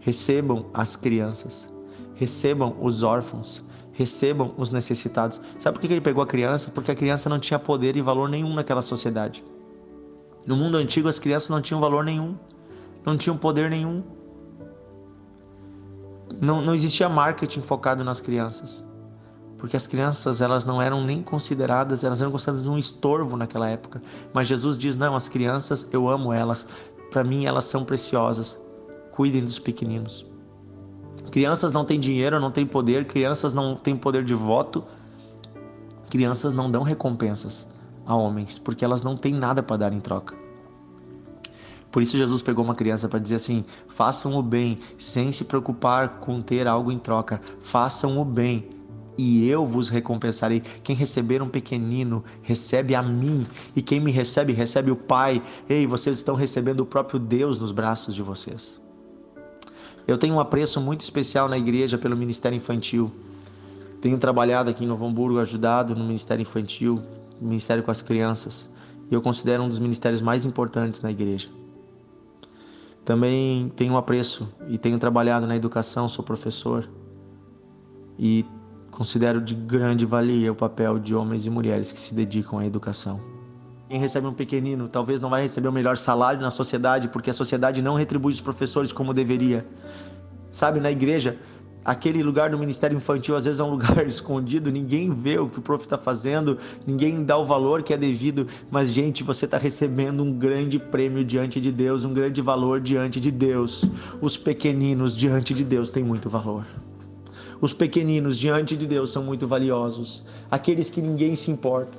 recebam 0.00 0.66
as 0.72 0.96
crianças, 0.96 1.70
recebam 2.14 2.76
os 2.80 3.02
órfãos, 3.02 3.62
recebam 3.92 4.52
os 4.56 4.72
necessitados. 4.72 5.40
Sabe 5.58 5.78
por 5.78 5.86
que 5.86 5.92
ele 5.92 6.00
pegou 6.00 6.22
a 6.22 6.26
criança? 6.26 6.70
Porque 6.70 6.90
a 6.90 6.94
criança 6.96 7.28
não 7.28 7.38
tinha 7.38 7.58
poder 7.58 7.96
e 7.96 8.02
valor 8.02 8.28
nenhum 8.28 8.54
naquela 8.54 8.82
sociedade. 8.82 9.44
No 10.46 10.56
mundo 10.56 10.78
antigo, 10.78 11.06
as 11.06 11.18
crianças 11.18 11.50
não 11.50 11.60
tinham 11.60 11.80
valor 11.80 12.02
nenhum, 12.02 12.34
não 13.04 13.16
tinham 13.16 13.36
poder 13.36 13.70
nenhum. 13.70 14.02
Não, 16.40 16.62
não 16.62 16.74
existia 16.74 17.08
marketing 17.08 17.60
focado 17.60 18.02
nas 18.02 18.20
crianças, 18.20 18.84
porque 19.60 19.76
as 19.76 19.86
crianças 19.86 20.40
elas 20.40 20.64
não 20.64 20.80
eram 20.80 21.04
nem 21.04 21.22
consideradas, 21.22 22.02
elas 22.02 22.22
eram 22.22 22.32
consideradas 22.32 22.66
um 22.66 22.78
estorvo 22.78 23.36
naquela 23.36 23.68
época. 23.68 24.02
Mas 24.32 24.48
Jesus 24.48 24.78
diz: 24.78 24.96
não, 24.96 25.14
as 25.14 25.28
crianças 25.28 25.88
eu 25.92 26.08
amo 26.08 26.32
elas, 26.32 26.66
para 27.10 27.22
mim 27.22 27.44
elas 27.44 27.66
são 27.66 27.84
preciosas 27.84 28.58
cuidem 29.12 29.44
dos 29.44 29.58
pequeninos. 29.58 30.24
Crianças 31.30 31.72
não 31.72 31.84
têm 31.84 32.00
dinheiro, 32.00 32.40
não 32.40 32.50
têm 32.50 32.64
poder, 32.64 33.06
crianças 33.06 33.52
não 33.52 33.76
têm 33.76 33.94
poder 33.94 34.24
de 34.24 34.32
voto, 34.32 34.82
crianças 36.08 36.54
não 36.54 36.70
dão 36.70 36.82
recompensas 36.82 37.68
a 38.06 38.16
homens, 38.16 38.58
porque 38.58 38.82
elas 38.82 39.02
não 39.02 39.14
têm 39.14 39.34
nada 39.34 39.62
para 39.62 39.76
dar 39.76 39.92
em 39.92 40.00
troca. 40.00 40.34
Por 41.92 42.02
isso 42.02 42.16
Jesus 42.16 42.40
pegou 42.40 42.64
uma 42.64 42.74
criança 42.74 43.10
para 43.10 43.18
dizer 43.18 43.34
assim: 43.34 43.62
façam 43.88 44.34
o 44.36 44.42
bem, 44.42 44.78
sem 44.96 45.30
se 45.32 45.44
preocupar 45.44 46.20
com 46.20 46.40
ter 46.40 46.66
algo 46.66 46.90
em 46.90 46.98
troca. 46.98 47.42
Façam 47.60 48.18
o 48.18 48.24
bem 48.24 48.79
e 49.16 49.48
eu 49.48 49.66
vos 49.66 49.88
recompensarei. 49.88 50.60
Quem 50.82 50.96
receber 50.96 51.42
um 51.42 51.48
pequenino, 51.48 52.24
recebe 52.42 52.94
a 52.94 53.02
mim, 53.02 53.46
e 53.74 53.82
quem 53.82 54.00
me 54.00 54.10
recebe, 54.10 54.52
recebe 54.52 54.90
o 54.90 54.96
Pai. 54.96 55.42
Ei, 55.68 55.86
vocês 55.86 56.16
estão 56.16 56.34
recebendo 56.34 56.80
o 56.80 56.86
próprio 56.86 57.18
Deus 57.18 57.58
nos 57.58 57.72
braços 57.72 58.14
de 58.14 58.22
vocês. 58.22 58.80
Eu 60.06 60.18
tenho 60.18 60.34
um 60.34 60.40
apreço 60.40 60.80
muito 60.80 61.02
especial 61.02 61.48
na 61.48 61.58
igreja 61.58 61.98
pelo 61.98 62.16
ministério 62.16 62.56
infantil. 62.56 63.12
Tenho 64.00 64.18
trabalhado 64.18 64.70
aqui 64.70 64.84
em 64.84 64.86
Novo 64.86 65.04
Hamburgo, 65.04 65.38
ajudado 65.38 65.94
no 65.94 66.04
ministério 66.04 66.42
infantil, 66.42 67.02
ministério 67.40 67.82
com 67.82 67.90
as 67.90 68.02
crianças. 68.02 68.70
E 69.10 69.14
eu 69.14 69.20
considero 69.20 69.62
um 69.62 69.68
dos 69.68 69.78
ministérios 69.78 70.22
mais 70.22 70.44
importantes 70.44 71.02
na 71.02 71.10
igreja. 71.10 71.48
Também 73.04 73.70
tenho 73.76 73.94
um 73.94 73.96
apreço 73.96 74.48
e 74.68 74.78
tenho 74.78 74.98
trabalhado 74.98 75.46
na 75.46 75.56
educação, 75.56 76.08
sou 76.08 76.24
professor. 76.24 76.88
E 78.18 78.44
considero 78.90 79.40
de 79.40 79.54
grande 79.54 80.04
valia 80.04 80.52
o 80.52 80.54
papel 80.54 80.98
de 80.98 81.14
homens 81.14 81.46
e 81.46 81.50
mulheres 81.50 81.92
que 81.92 82.00
se 82.00 82.14
dedicam 82.14 82.58
à 82.58 82.66
educação. 82.66 83.20
Quem 83.88 83.98
recebe 83.98 84.26
um 84.26 84.32
pequenino 84.32 84.88
talvez 84.88 85.20
não 85.20 85.28
vai 85.28 85.42
receber 85.42 85.66
o 85.66 85.72
melhor 85.72 85.96
salário 85.96 86.40
na 86.40 86.50
sociedade, 86.50 87.08
porque 87.08 87.30
a 87.30 87.32
sociedade 87.32 87.82
não 87.82 87.94
retribui 87.94 88.32
os 88.32 88.40
professores 88.40 88.92
como 88.92 89.12
deveria. 89.12 89.66
Sabe, 90.52 90.78
na 90.78 90.90
igreja, 90.92 91.36
aquele 91.84 92.22
lugar 92.22 92.50
do 92.50 92.58
ministério 92.58 92.96
infantil 92.96 93.34
às 93.34 93.46
vezes 93.46 93.58
é 93.60 93.64
um 93.64 93.70
lugar 93.74 94.06
escondido, 94.06 94.70
ninguém 94.70 95.12
vê 95.12 95.38
o 95.38 95.48
que 95.48 95.58
o 95.58 95.62
prof 95.62 95.84
está 95.84 95.98
fazendo, 95.98 96.58
ninguém 96.86 97.24
dá 97.24 97.36
o 97.36 97.44
valor 97.44 97.82
que 97.82 97.92
é 97.92 97.96
devido, 97.96 98.46
mas 98.70 98.92
gente, 98.92 99.24
você 99.24 99.44
está 99.44 99.58
recebendo 99.58 100.22
um 100.22 100.32
grande 100.32 100.78
prêmio 100.78 101.24
diante 101.24 101.60
de 101.60 101.72
Deus, 101.72 102.04
um 102.04 102.14
grande 102.14 102.40
valor 102.40 102.80
diante 102.80 103.18
de 103.18 103.30
Deus. 103.30 103.84
Os 104.20 104.36
pequeninos 104.36 105.16
diante 105.16 105.52
de 105.52 105.64
Deus 105.64 105.90
têm 105.90 106.04
muito 106.04 106.28
valor. 106.28 106.64
Os 107.60 107.72
pequeninos 107.72 108.38
diante 108.38 108.76
de 108.76 108.86
Deus 108.86 109.12
são 109.12 109.22
muito 109.22 109.46
valiosos, 109.46 110.22
aqueles 110.50 110.88
que 110.88 111.02
ninguém 111.02 111.36
se 111.36 111.50
importa 111.50 111.98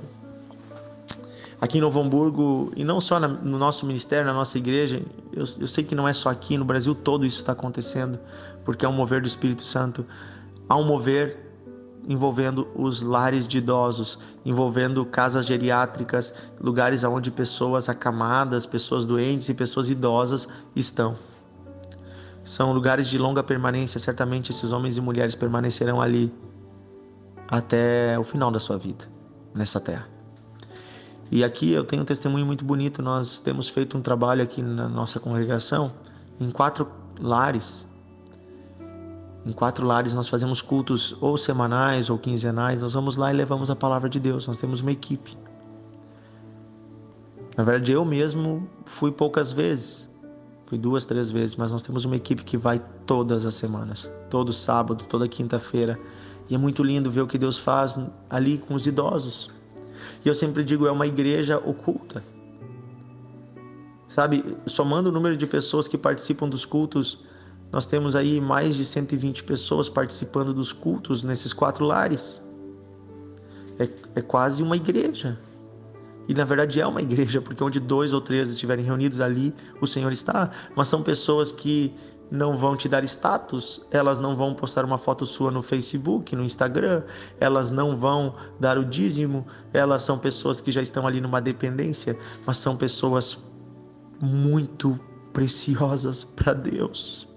aqui 1.62 1.77
em 1.77 1.82
Novo 1.82 2.01
Hamburgo, 2.01 2.72
e 2.75 2.84
não 2.84 3.00
só 3.00 3.20
no 3.20 3.58
nosso 3.60 3.86
ministério, 3.86 4.25
na 4.25 4.34
nossa 4.34 4.58
igreja, 4.58 5.00
eu, 5.32 5.46
eu 5.60 5.68
sei 5.68 5.84
que 5.84 5.94
não 5.94 6.08
é 6.08 6.12
só 6.12 6.30
aqui, 6.30 6.58
no 6.58 6.65
Brasil 6.65 6.96
todo 6.96 7.24
isso 7.24 7.41
está 7.41 7.51
acontecendo, 7.51 8.18
porque 8.65 8.84
é 8.84 8.89
um 8.89 8.94
mover 8.94 9.22
do 9.22 9.27
Espírito 9.27 9.62
Santo. 9.62 10.03
Há 10.68 10.75
um 10.75 10.84
mover 10.84 11.38
envolvendo 12.08 12.68
os 12.74 13.03
lares 13.03 13.48
de 13.48 13.60
idosos, 13.60 14.18
envolvendo 14.44 15.06
casas 15.06 15.46
geriátricas, 15.46 16.34
lugares 16.60 17.03
onde 17.03 17.30
pessoas 17.30 17.89
acamadas, 17.89 18.65
pessoas 18.65 19.06
doentes 19.06 19.48
e 19.50 19.53
pessoas 19.53 19.88
idosas 19.88 20.48
estão. 20.75 21.15
São 22.51 22.74
lugares 22.74 23.08
de 23.08 23.17
longa 23.17 23.41
permanência, 23.41 23.98
certamente 23.98 24.51
esses 24.51 24.74
homens 24.74 24.98
e 24.98 25.01
mulheres 25.01 25.36
permanecerão 25.36 26.01
ali 26.01 26.29
até 27.48 28.20
o 28.20 28.25
final 28.25 28.51
da 28.51 28.60
sua 28.60 28.77
vida 28.77 29.05
nessa 29.55 29.79
terra. 29.79 30.05
E 31.31 31.46
aqui 31.46 31.72
eu 31.72 31.86
tenho 31.86 32.01
um 32.01 32.05
testemunho 32.05 32.46
muito 32.46 32.65
bonito. 32.65 33.01
Nós 33.01 33.39
temos 33.39 33.70
feito 33.70 33.98
um 33.98 34.01
trabalho 34.01 34.43
aqui 34.43 34.62
na 34.62 34.89
nossa 34.89 35.17
congregação 35.17 35.93
em 36.41 36.51
quatro 36.51 36.91
lares. 37.22 37.88
Em 39.46 39.53
quatro 39.53 39.88
lares 39.88 40.13
nós 40.13 40.27
fazemos 40.27 40.62
cultos 40.62 41.15
ou 41.22 41.38
semanais 41.38 42.10
ou 42.10 42.17
quinzenais. 42.17 42.81
Nós 42.81 42.91
vamos 42.91 43.15
lá 43.15 43.31
e 43.31 43.34
levamos 43.34 43.72
a 43.72 43.77
palavra 43.77 44.10
de 44.10 44.20
Deus. 44.20 44.46
Nós 44.46 44.58
temos 44.58 44.81
uma 44.81 44.91
equipe. 44.91 45.38
Na 47.55 47.63
verdade, 47.63 47.93
eu 47.93 48.03
mesmo 48.03 48.67
fui 48.84 49.10
poucas 49.10 49.53
vezes. 49.53 50.11
Fui 50.72 50.78
duas, 50.78 51.04
três 51.04 51.30
vezes, 51.30 51.58
mas 51.58 51.74
nós 51.74 51.82
temos 51.82 52.06
uma 52.06 52.16
equipe 52.16 52.46
que 52.46 52.56
vai 52.56 52.82
todas 53.06 53.46
as 53.46 53.56
semanas, 53.56 54.10
todo 54.30 54.54
sábado, 54.54 55.04
toda 55.04 55.28
quinta-feira. 55.28 56.00
E 56.50 56.56
é 56.56 56.58
muito 56.58 56.82
lindo 56.82 57.12
ver 57.12 57.20
o 57.20 57.28
que 57.28 57.38
Deus 57.38 57.60
faz 57.60 58.00
ali 58.30 58.58
com 58.58 58.74
os 58.74 58.88
idosos. 58.88 59.51
E 60.24 60.30
eu 60.30 60.34
sempre 60.34 60.63
digo, 60.63 60.88
é 60.88 60.92
uma 60.92 61.06
igreja 61.06 61.58
oculta. 61.58 62.24
Sabe, 64.08 64.56
somando 64.66 65.10
o 65.10 65.12
número 65.12 65.36
de 65.36 65.46
pessoas 65.46 65.90
que 65.90 65.98
participam 65.98 66.48
dos 66.48 66.63
cultos, 66.63 67.20
nós 67.70 67.86
temos 67.86 68.16
aí 68.16 68.40
mais 68.40 68.78
de 68.78 68.86
120 68.86 69.44
pessoas 69.44 69.90
participando 69.90 70.54
dos 70.54 70.72
cultos 70.72 71.22
nesses 71.22 71.51
quatro 71.51 71.84
lares. 71.84 72.42
É, 73.78 73.90
é 74.16 74.22
quase 74.22 74.63
uma 74.63 74.78
igreja. 74.78 75.38
E 76.28 76.34
na 76.34 76.46
verdade 76.46 76.80
é 76.80 76.88
uma 76.88 77.01
igreja, 77.01 77.42
porque 77.42 77.63
onde 77.63 77.80
dois 77.80 78.13
ou 78.13 78.22
três 78.22 78.50
estiverem 78.50 78.86
reunidos 78.86 79.20
ali, 79.20 79.54
o 79.82 79.88
Senhor 79.88 80.12
está. 80.12 80.50
Mas 80.75 80.88
são 80.88 81.01
pessoas 81.01 81.51
que 81.51 81.94
não 82.32 82.56
vão 82.56 82.78
te 82.78 82.88
dar 82.88 83.04
status, 83.04 83.82
elas 83.92 84.18
não 84.18 84.36
vão 84.38 84.54
postar 84.54 84.86
uma 84.86 84.98
foto 84.98 85.25
sua 85.25 85.51
no 85.51 85.62
Facebook, 85.62 86.34
no 86.34 86.44
Instagram, 86.44 87.04
elas 87.40 87.70
não 87.70 87.98
vão 87.98 88.36
dar 88.58 88.78
o 88.78 88.86
dízimo, 88.86 89.46
elas 89.74 90.04
são 90.04 90.18
pessoas 90.18 90.62
que 90.62 90.72
já 90.72 90.82
estão 90.82 91.06
ali 91.06 91.20
numa 91.20 91.42
dependência, 91.42 92.18
mas 92.46 92.58
são 92.58 92.78
pessoas 92.78 93.38
muito 94.22 94.98
preciosas 95.34 96.24
para 96.24 96.54
Deus. 96.54 97.31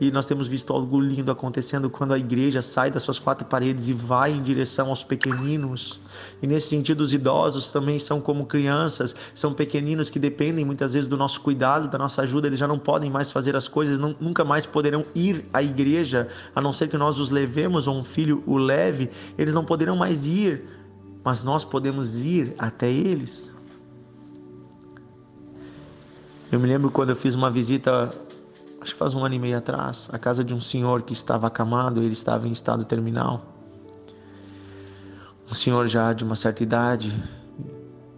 E 0.00 0.10
nós 0.10 0.26
temos 0.26 0.48
visto 0.48 0.72
algo 0.72 1.00
lindo 1.00 1.30
acontecendo 1.30 1.90
quando 1.90 2.12
a 2.12 2.18
igreja 2.18 2.62
sai 2.62 2.90
das 2.90 3.02
suas 3.02 3.18
quatro 3.18 3.46
paredes 3.46 3.88
e 3.88 3.92
vai 3.92 4.32
em 4.32 4.42
direção 4.42 4.88
aos 4.88 5.02
pequeninos. 5.02 6.00
E 6.42 6.46
nesse 6.46 6.68
sentido, 6.68 7.00
os 7.00 7.12
idosos 7.12 7.70
também 7.70 7.98
são 7.98 8.20
como 8.20 8.46
crianças, 8.46 9.14
são 9.34 9.52
pequeninos 9.52 10.10
que 10.10 10.18
dependem 10.18 10.64
muitas 10.64 10.94
vezes 10.94 11.08
do 11.08 11.16
nosso 11.16 11.40
cuidado, 11.40 11.88
da 11.88 11.98
nossa 11.98 12.22
ajuda, 12.22 12.46
eles 12.46 12.58
já 12.58 12.66
não 12.66 12.78
podem 12.78 13.10
mais 13.10 13.30
fazer 13.30 13.56
as 13.56 13.68
coisas, 13.68 13.98
não, 13.98 14.14
nunca 14.20 14.44
mais 14.44 14.66
poderão 14.66 15.04
ir 15.14 15.44
à 15.52 15.62
igreja, 15.62 16.28
a 16.54 16.60
não 16.60 16.72
ser 16.72 16.88
que 16.88 16.96
nós 16.96 17.18
os 17.18 17.30
levemos 17.30 17.86
ou 17.86 17.96
um 17.96 18.04
filho 18.04 18.42
o 18.46 18.56
leve, 18.56 19.10
eles 19.36 19.54
não 19.54 19.64
poderão 19.64 19.96
mais 19.96 20.26
ir, 20.26 20.64
mas 21.22 21.42
nós 21.42 21.64
podemos 21.64 22.20
ir 22.20 22.54
até 22.58 22.90
eles. 22.90 23.50
Eu 26.50 26.58
me 26.58 26.66
lembro 26.66 26.90
quando 26.90 27.10
eu 27.10 27.16
fiz 27.16 27.36
uma 27.36 27.48
visita 27.48 28.12
acho 28.80 28.92
que 28.92 28.98
faz 28.98 29.14
um 29.14 29.24
ano 29.24 29.34
e 29.34 29.38
meio 29.38 29.58
atrás, 29.58 30.08
a 30.12 30.18
casa 30.18 30.42
de 30.42 30.54
um 30.54 30.60
senhor 30.60 31.02
que 31.02 31.12
estava 31.12 31.46
acamado, 31.46 32.02
ele 32.02 32.12
estava 32.12 32.48
em 32.48 32.50
estado 32.50 32.84
terminal. 32.84 33.44
Um 35.50 35.54
senhor 35.54 35.86
já 35.86 36.12
de 36.12 36.24
uma 36.24 36.36
certa 36.36 36.62
idade, 36.62 37.12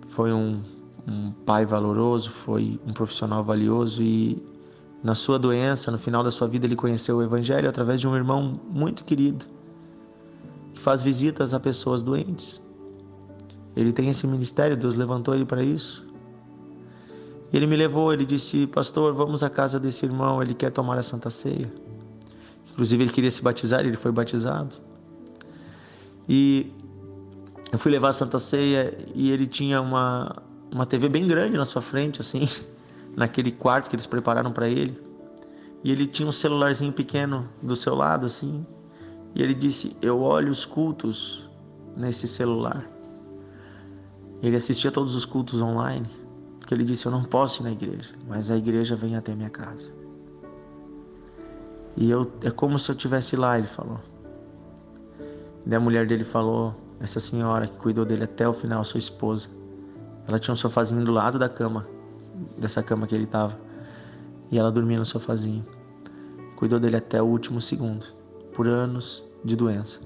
foi 0.06 0.32
um, 0.32 0.62
um 1.08 1.32
pai 1.32 1.64
valoroso, 1.64 2.30
foi 2.30 2.80
um 2.86 2.92
profissional 2.92 3.42
valioso 3.42 4.02
e 4.02 4.42
na 5.02 5.14
sua 5.14 5.38
doença, 5.38 5.90
no 5.90 5.98
final 5.98 6.22
da 6.22 6.30
sua 6.30 6.46
vida, 6.46 6.64
ele 6.64 6.76
conheceu 6.76 7.16
o 7.16 7.22
Evangelho 7.22 7.68
através 7.68 8.00
de 8.00 8.06
um 8.06 8.14
irmão 8.14 8.60
muito 8.70 9.02
querido 9.02 9.44
que 10.72 10.80
faz 10.80 11.02
visitas 11.02 11.52
a 11.52 11.60
pessoas 11.60 12.02
doentes. 12.02 12.62
Ele 13.74 13.92
tem 13.92 14.10
esse 14.10 14.26
ministério, 14.26 14.76
Deus 14.76 14.94
levantou 14.94 15.34
ele 15.34 15.44
para 15.44 15.62
isso. 15.62 16.06
Ele 17.52 17.66
me 17.66 17.76
levou, 17.76 18.12
ele 18.12 18.24
disse: 18.24 18.66
Pastor, 18.66 19.12
vamos 19.12 19.42
à 19.42 19.50
casa 19.50 19.78
desse 19.78 20.06
irmão, 20.06 20.42
ele 20.42 20.54
quer 20.54 20.70
tomar 20.70 20.98
a 20.98 21.02
Santa 21.02 21.28
Ceia. 21.28 21.70
Inclusive, 22.72 23.04
ele 23.04 23.12
queria 23.12 23.30
se 23.30 23.42
batizar, 23.42 23.80
ele 23.84 23.96
foi 23.96 24.10
batizado. 24.10 24.74
E 26.26 26.72
eu 27.70 27.78
fui 27.78 27.92
levar 27.92 28.08
a 28.08 28.12
Santa 28.12 28.38
Ceia 28.38 28.96
e 29.14 29.30
ele 29.30 29.46
tinha 29.46 29.82
uma, 29.82 30.42
uma 30.72 30.86
TV 30.86 31.10
bem 31.10 31.26
grande 31.26 31.58
na 31.58 31.66
sua 31.66 31.82
frente, 31.82 32.22
assim, 32.22 32.48
naquele 33.14 33.52
quarto 33.52 33.90
que 33.90 33.96
eles 33.96 34.06
prepararam 34.06 34.50
para 34.50 34.66
ele. 34.66 34.98
E 35.84 35.92
ele 35.92 36.06
tinha 36.06 36.26
um 36.26 36.32
celularzinho 36.32 36.92
pequeno 36.92 37.46
do 37.60 37.76
seu 37.76 37.94
lado, 37.94 38.24
assim. 38.24 38.64
E 39.34 39.42
ele 39.42 39.52
disse: 39.52 39.94
Eu 40.00 40.22
olho 40.22 40.50
os 40.50 40.64
cultos 40.64 41.46
nesse 41.94 42.26
celular. 42.26 42.88
Ele 44.42 44.56
assistia 44.56 44.90
todos 44.90 45.14
os 45.14 45.26
cultos 45.26 45.60
online 45.60 46.21
porque 46.62 46.74
ele 46.74 46.84
disse: 46.84 47.06
Eu 47.06 47.12
não 47.12 47.24
posso 47.24 47.60
ir 47.60 47.64
na 47.64 47.72
igreja, 47.72 48.14
mas 48.28 48.48
a 48.48 48.56
igreja 48.56 48.94
vem 48.94 49.16
até 49.16 49.34
minha 49.34 49.50
casa. 49.50 49.90
E 51.96 52.08
eu, 52.08 52.30
é 52.40 52.50
como 52.50 52.78
se 52.78 52.88
eu 52.88 52.94
estivesse 52.94 53.36
lá, 53.36 53.58
ele 53.58 53.66
falou. 53.66 53.98
E 55.66 55.74
a 55.74 55.80
mulher 55.80 56.06
dele 56.06 56.24
falou: 56.24 56.72
Essa 57.00 57.18
senhora 57.18 57.66
que 57.66 57.76
cuidou 57.78 58.04
dele 58.04 58.22
até 58.22 58.48
o 58.48 58.52
final, 58.52 58.84
sua 58.84 58.98
esposa, 58.98 59.48
ela 60.28 60.38
tinha 60.38 60.52
um 60.52 60.56
sofazinho 60.56 61.04
do 61.04 61.10
lado 61.10 61.36
da 61.36 61.48
cama, 61.48 61.84
dessa 62.56 62.80
cama 62.80 63.08
que 63.08 63.14
ele 63.16 63.24
estava, 63.24 63.58
e 64.48 64.56
ela 64.56 64.70
dormia 64.70 64.98
no 64.98 65.04
sofazinho. 65.04 65.66
Cuidou 66.54 66.78
dele 66.78 66.96
até 66.96 67.20
o 67.20 67.26
último 67.26 67.60
segundo, 67.60 68.06
por 68.54 68.68
anos 68.68 69.28
de 69.44 69.56
doença. 69.56 69.98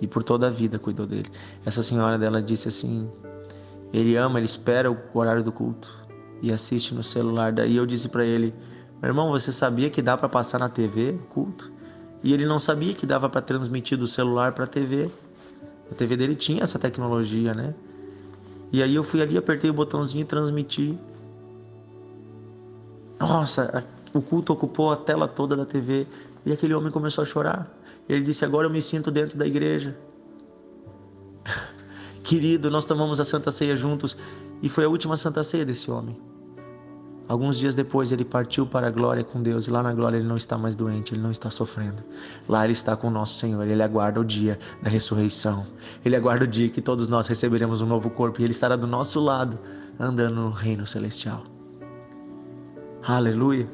E 0.00 0.08
por 0.08 0.24
toda 0.24 0.48
a 0.48 0.50
vida 0.50 0.76
cuidou 0.76 1.06
dele. 1.06 1.30
Essa 1.64 1.84
senhora 1.84 2.18
dela 2.18 2.42
disse 2.42 2.66
assim: 2.66 3.08
ele 3.92 4.16
ama, 4.16 4.38
ele 4.38 4.46
espera 4.46 4.90
o 4.90 4.98
horário 5.14 5.42
do 5.42 5.52
culto 5.52 5.92
e 6.40 6.50
assiste 6.50 6.94
no 6.94 7.02
celular. 7.02 7.52
Daí 7.52 7.76
eu 7.76 7.86
disse 7.86 8.08
para 8.08 8.24
ele: 8.24 8.54
"Meu 9.00 9.10
irmão, 9.10 9.30
você 9.30 9.52
sabia 9.52 9.90
que 9.90 10.00
dá 10.00 10.16
para 10.16 10.28
passar 10.28 10.58
na 10.58 10.68
TV 10.68 11.10
o 11.10 11.26
culto?" 11.34 11.72
E 12.22 12.32
ele 12.32 12.46
não 12.46 12.58
sabia 12.58 12.94
que 12.94 13.04
dava 13.04 13.28
para 13.28 13.42
transmitir 13.42 13.98
do 13.98 14.06
celular 14.06 14.52
para 14.52 14.64
a 14.64 14.66
TV. 14.66 15.10
A 15.90 15.94
TV 15.94 16.16
dele 16.16 16.36
tinha 16.36 16.62
essa 16.62 16.78
tecnologia, 16.78 17.52
né? 17.52 17.74
E 18.70 18.82
aí 18.82 18.94
eu 18.94 19.02
fui 19.02 19.20
ali, 19.20 19.36
apertei 19.36 19.68
o 19.68 19.74
botãozinho 19.74 20.22
e 20.22 20.24
transmiti. 20.24 20.98
Nossa, 23.18 23.84
o 24.14 24.22
culto 24.22 24.52
ocupou 24.52 24.90
a 24.90 24.96
tela 24.96 25.28
toda 25.28 25.56
da 25.56 25.66
TV 25.66 26.06
e 26.46 26.52
aquele 26.52 26.74
homem 26.74 26.90
começou 26.90 27.22
a 27.22 27.24
chorar. 27.24 27.68
Ele 28.08 28.24
disse: 28.24 28.44
Agora 28.44 28.66
eu 28.66 28.70
me 28.70 28.80
sinto 28.80 29.10
dentro 29.10 29.36
da 29.36 29.46
igreja. 29.46 29.96
Querido, 32.22 32.70
nós 32.70 32.86
tomamos 32.86 33.18
a 33.20 33.24
Santa 33.24 33.50
Ceia 33.50 33.76
juntos 33.76 34.16
e 34.62 34.68
foi 34.68 34.84
a 34.84 34.88
última 34.88 35.16
Santa 35.16 35.42
Ceia 35.42 35.64
desse 35.64 35.90
homem. 35.90 36.16
Alguns 37.28 37.58
dias 37.58 37.74
depois 37.74 38.12
ele 38.12 38.24
partiu 38.24 38.66
para 38.66 38.88
a 38.88 38.90
glória 38.90 39.24
com 39.24 39.42
Deus 39.42 39.66
e 39.66 39.70
lá 39.70 39.82
na 39.82 39.92
glória 39.94 40.18
ele 40.18 40.26
não 40.26 40.36
está 40.36 40.58
mais 40.58 40.76
doente, 40.76 41.14
ele 41.14 41.22
não 41.22 41.30
está 41.30 41.50
sofrendo. 41.50 42.02
Lá 42.48 42.64
ele 42.64 42.72
está 42.72 42.96
com 42.96 43.08
o 43.08 43.10
nosso 43.10 43.38
Senhor, 43.38 43.66
ele 43.66 43.82
aguarda 43.82 44.20
o 44.20 44.24
dia 44.24 44.58
da 44.82 44.90
ressurreição. 44.90 45.66
Ele 46.04 46.14
aguarda 46.14 46.44
o 46.44 46.48
dia 46.48 46.68
que 46.68 46.82
todos 46.82 47.08
nós 47.08 47.28
receberemos 47.28 47.80
um 47.80 47.86
novo 47.86 48.10
corpo 48.10 48.40
e 48.40 48.44
ele 48.44 48.52
estará 48.52 48.76
do 48.76 48.86
nosso 48.86 49.20
lado, 49.20 49.58
andando 49.98 50.34
no 50.34 50.50
reino 50.50 50.84
celestial. 50.84 51.44
Aleluia. 53.02 53.68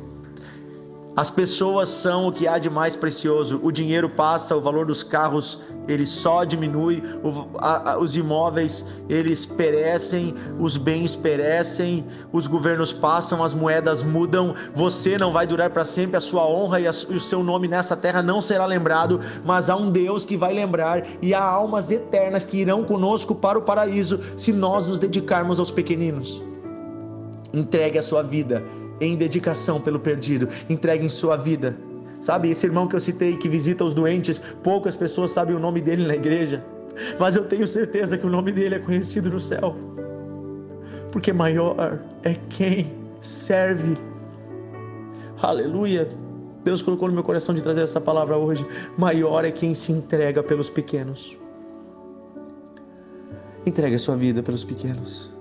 As 1.18 1.32
pessoas 1.32 1.88
são 1.88 2.28
o 2.28 2.32
que 2.32 2.46
há 2.46 2.58
de 2.58 2.70
mais 2.70 2.94
precioso. 2.94 3.58
O 3.60 3.72
dinheiro 3.72 4.08
passa, 4.08 4.54
o 4.54 4.60
valor 4.60 4.87
dos 4.87 5.02
carros 5.02 5.60
ele 5.88 6.06
só 6.06 6.44
diminui, 6.44 7.02
o, 7.25 7.58
a, 7.58 7.90
a, 7.90 7.98
os 7.98 8.14
imóveis 8.14 8.87
eles 9.08 9.44
perecem, 9.44 10.32
os 10.60 10.76
bens 10.76 11.16
perecem, 11.16 12.06
os 12.30 12.46
governos 12.46 12.92
passam, 12.92 13.42
as 13.42 13.52
moedas 13.52 14.00
mudam. 14.00 14.54
Você 14.76 15.18
não 15.18 15.32
vai 15.32 15.44
durar 15.44 15.70
para 15.70 15.84
sempre, 15.84 16.16
a 16.16 16.20
sua 16.20 16.46
honra 16.46 16.78
e, 16.78 16.87
a, 16.87 16.92
e 17.10 17.16
o 17.16 17.20
seu 17.20 17.42
nome 17.42 17.66
nessa 17.66 17.96
terra 17.96 18.22
não 18.22 18.40
será 18.40 18.64
lembrado, 18.64 19.20
mas 19.44 19.68
há 19.68 19.75
um 19.75 19.90
Deus 19.90 20.25
que 20.25 20.37
vai 20.37 20.54
lembrar 20.54 21.02
e 21.20 21.34
há 21.34 21.42
almas 21.42 21.90
eternas 21.90 22.44
que 22.44 22.58
irão 22.58 22.84
conosco 22.84 23.34
para 23.34 23.58
o 23.58 23.62
paraíso 23.62 24.20
se 24.37 24.52
nós 24.52 24.87
nos 24.87 25.00
dedicarmos 25.00 25.58
aos 25.58 25.72
pequeninos. 25.72 26.40
Entregue 27.52 27.98
a 27.98 28.02
sua 28.02 28.22
vida 28.22 28.62
em 29.00 29.17
dedicação 29.17 29.81
pelo 29.81 30.00
perdido. 30.00 30.49
Entreguem 30.69 31.09
sua 31.09 31.37
vida. 31.37 31.76
Sabe, 32.21 32.50
esse 32.50 32.67
irmão 32.67 32.88
que 32.88 32.97
eu 32.97 33.00
citei 33.00 33.37
que 33.37 33.49
visita 33.49 33.85
os 33.85 33.95
doentes, 33.95 34.40
poucas 34.62 34.97
pessoas 34.97 35.31
sabem 35.31 35.55
o 35.55 35.61
nome 35.61 35.81
dele 35.81 36.07
na 36.07 36.17
igreja, 36.17 36.64
mas 37.19 37.37
eu 37.37 37.45
tenho 37.45 37.67
certeza 37.69 38.19
que 38.19 38.26
o 38.26 38.31
nome 38.31 38.50
dele 38.50 38.75
é 38.75 38.78
conhecido 38.78 39.31
no 39.31 39.38
céu. 39.38 39.76
Porque 41.12 41.33
maior 41.33 42.00
é 42.25 42.35
quem 42.49 42.93
serve. 43.21 43.97
Aleluia. 45.40 46.09
Deus 46.64 46.83
colocou 46.83 47.09
no 47.09 47.14
meu 47.14 47.23
coração 47.23 47.55
de 47.55 47.62
trazer 47.62 47.83
essa 47.83 48.00
palavra 48.00 48.37
hoje. 48.37 48.67
Maior 48.97 49.45
é 49.45 49.50
quem 49.50 49.75
se 49.75 49.93
entrega 49.93 50.43
pelos 50.43 50.69
pequenos. 50.69 51.37
Entregue 53.64 53.95
a 53.95 53.99
sua 53.99 54.17
vida 54.17 54.43
pelos 54.43 54.64
pequenos. 54.64 55.38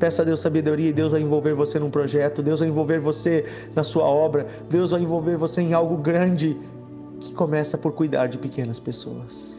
Peça 0.00 0.22
a 0.22 0.24
Deus 0.24 0.40
sabedoria 0.40 0.88
e 0.88 0.92
Deus 0.92 1.12
vai 1.12 1.20
envolver 1.20 1.54
você 1.54 1.78
num 1.78 1.90
projeto, 1.90 2.42
Deus 2.42 2.60
vai 2.60 2.68
envolver 2.68 2.98
você 2.98 3.44
na 3.76 3.84
sua 3.84 4.04
obra, 4.04 4.46
Deus 4.68 4.90
vai 4.92 5.02
envolver 5.02 5.36
você 5.36 5.60
em 5.60 5.74
algo 5.74 5.96
grande 5.98 6.58
que 7.20 7.34
começa 7.34 7.76
por 7.76 7.92
cuidar 7.92 8.26
de 8.26 8.38
pequenas 8.38 8.80
pessoas. 8.80 9.54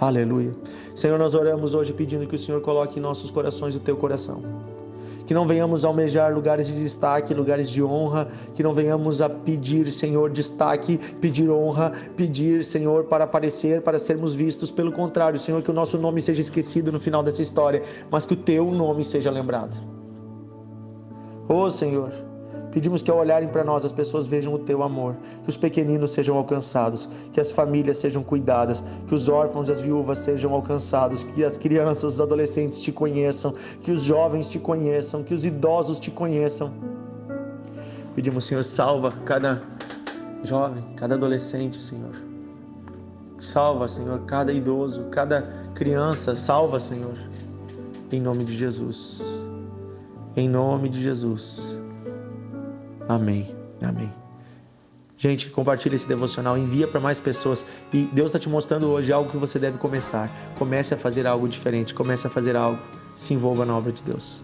Aleluia. 0.00 0.52
Senhor, 0.94 1.18
nós 1.18 1.34
oramos 1.34 1.72
hoje 1.72 1.92
pedindo 1.92 2.26
que 2.26 2.34
o 2.34 2.38
Senhor 2.38 2.60
coloque 2.60 2.98
em 2.98 3.02
nossos 3.02 3.30
corações 3.30 3.76
o 3.76 3.80
teu 3.80 3.96
coração 3.96 4.42
que 5.26 5.34
não 5.34 5.46
venhamos 5.46 5.84
a 5.84 5.88
almejar 5.88 6.32
lugares 6.32 6.66
de 6.66 6.74
destaque, 6.74 7.34
lugares 7.34 7.70
de 7.70 7.82
honra, 7.82 8.28
que 8.54 8.62
não 8.62 8.72
venhamos 8.72 9.20
a 9.20 9.28
pedir, 9.28 9.90
Senhor, 9.90 10.30
destaque, 10.30 10.98
pedir 11.20 11.50
honra, 11.50 11.92
pedir, 12.16 12.64
Senhor, 12.64 13.04
para 13.04 13.24
aparecer, 13.24 13.82
para 13.82 13.98
sermos 13.98 14.34
vistos. 14.34 14.70
Pelo 14.70 14.92
contrário, 14.92 15.38
Senhor, 15.38 15.62
que 15.62 15.70
o 15.70 15.74
nosso 15.74 15.98
nome 15.98 16.22
seja 16.22 16.40
esquecido 16.40 16.92
no 16.92 17.00
final 17.00 17.22
dessa 17.22 17.42
história, 17.42 17.82
mas 18.10 18.26
que 18.26 18.34
o 18.34 18.36
teu 18.36 18.70
nome 18.70 19.04
seja 19.04 19.30
lembrado. 19.30 19.76
Oh, 21.48 21.70
Senhor, 21.70 22.12
Pedimos 22.70 23.00
que 23.00 23.10
ao 23.10 23.18
olharem 23.18 23.48
para 23.48 23.64
nós 23.64 23.84
as 23.84 23.92
pessoas 23.92 24.26
vejam 24.26 24.52
o 24.52 24.58
teu 24.58 24.82
amor, 24.82 25.16
que 25.42 25.48
os 25.48 25.56
pequeninos 25.56 26.10
sejam 26.10 26.36
alcançados, 26.36 27.08
que 27.32 27.40
as 27.40 27.50
famílias 27.50 27.98
sejam 27.98 28.22
cuidadas, 28.22 28.82
que 29.06 29.14
os 29.14 29.28
órfãos 29.28 29.68
e 29.68 29.72
as 29.72 29.80
viúvas 29.80 30.18
sejam 30.18 30.52
alcançados, 30.52 31.24
que 31.24 31.44
as 31.44 31.56
crianças, 31.56 32.14
os 32.14 32.20
adolescentes 32.20 32.80
te 32.82 32.92
conheçam, 32.92 33.52
que 33.82 33.90
os 33.90 34.02
jovens 34.02 34.46
te 34.46 34.58
conheçam, 34.58 35.22
que 35.22 35.32
os 35.32 35.44
idosos 35.44 35.98
te 35.98 36.10
conheçam. 36.10 36.72
Pedimos, 38.14 38.46
Senhor, 38.46 38.64
salva 38.64 39.12
cada 39.24 39.62
jovem, 40.42 40.82
cada 40.96 41.14
adolescente, 41.14 41.80
Senhor. 41.80 42.14
Salva, 43.38 43.86
Senhor, 43.86 44.20
cada 44.20 44.52
idoso, 44.52 45.04
cada 45.10 45.42
criança, 45.74 46.34
salva, 46.34 46.80
Senhor. 46.80 47.14
Em 48.10 48.20
nome 48.20 48.44
de 48.44 48.54
Jesus. 48.56 49.22
Em 50.34 50.48
nome 50.48 50.88
de 50.88 51.02
Jesus. 51.02 51.75
Amém. 53.08 53.54
Amém. 53.82 54.12
Gente, 55.18 55.48
compartilha 55.48 55.94
esse 55.94 56.06
devocional, 56.06 56.58
envia 56.58 56.86
para 56.86 57.00
mais 57.00 57.18
pessoas. 57.18 57.64
E 57.92 58.04
Deus 58.12 58.26
está 58.26 58.38
te 58.38 58.48
mostrando 58.48 58.88
hoje 58.88 59.10
algo 59.12 59.30
que 59.30 59.36
você 59.36 59.58
deve 59.58 59.78
começar. 59.78 60.30
Comece 60.58 60.92
a 60.92 60.96
fazer 60.96 61.26
algo 61.26 61.48
diferente, 61.48 61.94
comece 61.94 62.26
a 62.26 62.30
fazer 62.30 62.54
algo. 62.54 62.78
Se 63.14 63.32
envolva 63.32 63.64
na 63.64 63.74
obra 63.76 63.92
de 63.92 64.02
Deus. 64.02 64.38